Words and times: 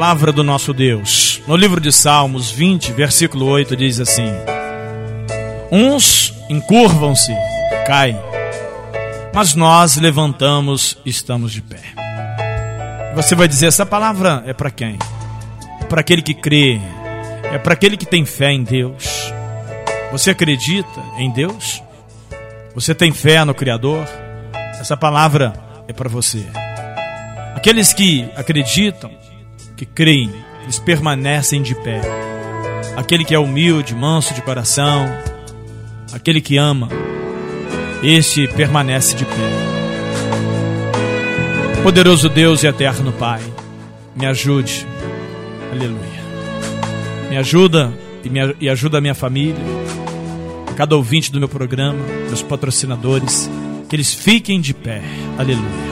palavra 0.00 0.32
do 0.32 0.42
nosso 0.42 0.72
Deus. 0.72 1.42
No 1.46 1.54
livro 1.54 1.78
de 1.78 1.92
Salmos 1.92 2.50
20, 2.50 2.90
versículo 2.92 3.44
8, 3.44 3.76
diz 3.76 4.00
assim: 4.00 4.32
Uns 5.70 6.32
encurvam-se, 6.48 7.30
caem, 7.86 8.16
mas 9.34 9.54
nós 9.54 9.98
levantamos 9.98 10.96
e 11.04 11.10
estamos 11.10 11.52
de 11.52 11.60
pé. 11.60 11.82
Você 13.14 13.34
vai 13.34 13.46
dizer: 13.46 13.66
essa 13.66 13.84
palavra 13.84 14.42
é 14.46 14.54
para 14.54 14.70
quem? 14.70 14.98
Para 15.86 16.00
aquele 16.00 16.22
que 16.22 16.32
crê, 16.32 16.80
é 17.52 17.58
para 17.58 17.74
aquele 17.74 17.98
que 17.98 18.06
tem 18.06 18.24
fé 18.24 18.52
em 18.52 18.64
Deus. 18.64 19.30
Você 20.12 20.30
acredita 20.30 21.02
em 21.18 21.30
Deus? 21.30 21.82
Você 22.74 22.94
tem 22.94 23.12
fé 23.12 23.44
no 23.44 23.54
Criador? 23.54 24.08
Essa 24.80 24.96
palavra 24.96 25.52
é 25.86 25.92
para 25.92 26.08
você. 26.08 26.42
Aqueles 27.54 27.92
que 27.92 28.26
acreditam, 28.34 29.10
que 29.80 29.86
creem, 29.86 30.30
eles 30.62 30.78
permanecem 30.78 31.62
de 31.62 31.74
pé. 31.74 32.02
Aquele 32.98 33.24
que 33.24 33.34
é 33.34 33.38
humilde, 33.38 33.94
manso 33.94 34.34
de 34.34 34.42
coração, 34.42 35.06
aquele 36.12 36.38
que 36.42 36.58
ama, 36.58 36.90
este 38.02 38.46
permanece 38.46 39.16
de 39.16 39.24
pé. 39.24 39.32
Poderoso 41.82 42.28
Deus 42.28 42.62
e 42.62 42.66
eterno 42.66 43.10
Pai, 43.10 43.40
me 44.14 44.26
ajude. 44.26 44.86
Aleluia. 45.72 46.20
Me 47.30 47.38
ajuda 47.38 47.90
e, 48.22 48.28
me, 48.28 48.54
e 48.60 48.68
ajuda 48.68 48.98
a 48.98 49.00
minha 49.00 49.14
família, 49.14 49.64
cada 50.76 50.94
ouvinte 50.94 51.32
do 51.32 51.38
meu 51.38 51.48
programa, 51.48 51.98
meus 52.26 52.42
patrocinadores, 52.42 53.50
que 53.88 53.96
eles 53.96 54.12
fiquem 54.12 54.60
de 54.60 54.74
pé. 54.74 55.00
Aleluia. 55.38 55.90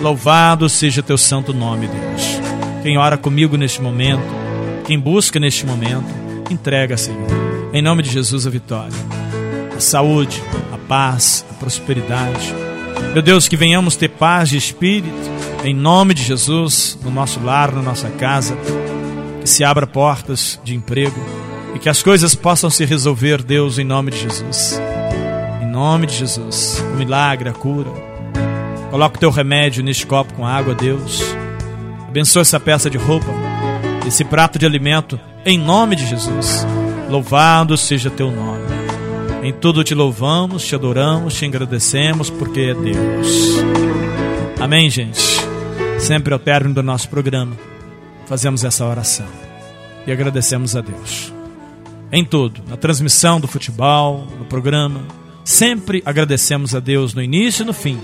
Louvado 0.00 0.66
seja 0.70 1.02
teu 1.02 1.18
santo 1.18 1.52
nome, 1.52 1.88
Deus. 1.88 2.43
Quem 2.84 2.98
ora 2.98 3.16
comigo 3.16 3.56
neste 3.56 3.80
momento, 3.80 4.22
quem 4.86 5.00
busca 5.00 5.40
neste 5.40 5.64
momento, 5.64 6.04
entrega, 6.50 6.98
Senhor. 6.98 7.26
Em 7.72 7.80
nome 7.80 8.02
de 8.02 8.10
Jesus, 8.10 8.46
a 8.46 8.50
vitória, 8.50 8.92
a 9.74 9.80
saúde, 9.80 10.42
a 10.70 10.76
paz, 10.76 11.46
a 11.50 11.54
prosperidade. 11.54 12.54
Meu 13.14 13.22
Deus, 13.22 13.48
que 13.48 13.56
venhamos 13.56 13.96
ter 13.96 14.10
paz 14.10 14.50
de 14.50 14.58
espírito, 14.58 15.16
em 15.64 15.72
nome 15.72 16.12
de 16.12 16.24
Jesus, 16.24 16.98
no 17.02 17.10
nosso 17.10 17.40
lar, 17.40 17.72
na 17.72 17.80
nossa 17.80 18.10
casa. 18.10 18.54
Que 19.40 19.48
se 19.48 19.64
abra 19.64 19.86
portas 19.86 20.60
de 20.62 20.74
emprego 20.74 21.18
e 21.74 21.78
que 21.78 21.88
as 21.88 22.02
coisas 22.02 22.34
possam 22.34 22.68
se 22.68 22.84
resolver, 22.84 23.42
Deus, 23.42 23.78
em 23.78 23.84
nome 23.84 24.10
de 24.10 24.20
Jesus. 24.20 24.78
Em 25.62 25.66
nome 25.66 26.06
de 26.06 26.16
Jesus. 26.16 26.84
O 26.92 26.98
milagre, 26.98 27.48
a 27.48 27.52
cura. 27.54 27.90
Coloca 28.90 29.16
o 29.16 29.20
teu 29.20 29.30
remédio 29.30 29.82
neste 29.82 30.06
copo 30.06 30.34
com 30.34 30.46
água, 30.46 30.74
Deus 30.74 31.34
Abençoa 32.14 32.42
essa 32.42 32.60
peça 32.60 32.88
de 32.88 32.96
roupa, 32.96 33.26
esse 34.06 34.24
prato 34.24 34.56
de 34.56 34.64
alimento, 34.64 35.18
em 35.44 35.58
nome 35.58 35.96
de 35.96 36.06
Jesus. 36.06 36.64
Louvado 37.10 37.76
seja 37.76 38.08
teu 38.08 38.30
nome. 38.30 38.62
Em 39.42 39.52
tudo 39.52 39.82
te 39.82 39.96
louvamos, 39.96 40.64
te 40.64 40.76
adoramos, 40.76 41.34
te 41.34 41.44
agradecemos, 41.44 42.30
porque 42.30 42.60
é 42.60 42.72
Deus. 42.74 43.56
Amém, 44.60 44.88
gente? 44.88 45.20
Sempre 45.98 46.32
ao 46.32 46.38
término 46.38 46.72
do 46.72 46.84
nosso 46.84 47.08
programa, 47.08 47.56
fazemos 48.26 48.62
essa 48.62 48.86
oração 48.86 49.26
e 50.06 50.12
agradecemos 50.12 50.76
a 50.76 50.80
Deus. 50.80 51.32
Em 52.12 52.24
tudo, 52.24 52.62
na 52.68 52.76
transmissão 52.76 53.40
do 53.40 53.48
futebol, 53.48 54.24
no 54.38 54.44
programa, 54.44 55.00
sempre 55.44 56.00
agradecemos 56.06 56.76
a 56.76 56.78
Deus 56.78 57.12
no 57.12 57.20
início 57.20 57.64
e 57.64 57.66
no 57.66 57.72
fim. 57.72 57.98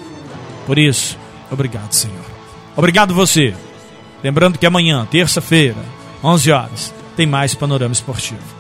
Por 0.67 0.81
isso, 0.81 1.17
obrigado, 1.49 1.93
Senhor. 1.93 2.25
Obrigado 2.77 3.15
você 3.15 3.55
Lembrando 4.23 4.59
que 4.59 4.67
amanhã, 4.67 5.07
terça-feira, 5.11 5.83
11 6.23 6.53
horas, 6.53 6.95
tem 7.17 7.27
mais 7.27 7.55
Panorama 7.55 7.93
Esportivo. 7.93 8.59